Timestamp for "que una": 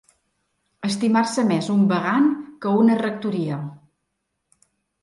2.65-2.99